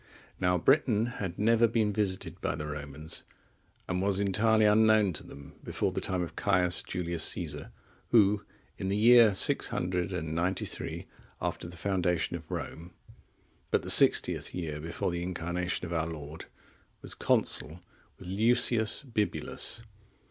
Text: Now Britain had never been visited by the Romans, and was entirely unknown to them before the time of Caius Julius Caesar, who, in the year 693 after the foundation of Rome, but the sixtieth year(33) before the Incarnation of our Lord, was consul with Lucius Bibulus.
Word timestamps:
Now 0.39 0.57
Britain 0.57 1.05
had 1.21 1.37
never 1.37 1.67
been 1.67 1.93
visited 1.93 2.41
by 2.41 2.55
the 2.55 2.65
Romans, 2.65 3.23
and 3.87 4.01
was 4.01 4.19
entirely 4.19 4.65
unknown 4.65 5.13
to 5.13 5.23
them 5.23 5.53
before 5.63 5.91
the 5.91 6.01
time 6.01 6.23
of 6.23 6.35
Caius 6.35 6.81
Julius 6.81 7.23
Caesar, 7.25 7.71
who, 8.09 8.43
in 8.79 8.89
the 8.89 8.97
year 8.97 9.35
693 9.35 11.05
after 11.39 11.67
the 11.67 11.77
foundation 11.77 12.35
of 12.35 12.49
Rome, 12.49 12.95
but 13.69 13.83
the 13.83 13.91
sixtieth 13.91 14.53
year(33) 14.53 14.81
before 14.81 15.11
the 15.11 15.21
Incarnation 15.21 15.85
of 15.85 15.93
our 15.93 16.07
Lord, 16.07 16.45
was 17.03 17.13
consul 17.13 17.79
with 18.17 18.25
Lucius 18.27 19.03
Bibulus. 19.03 19.83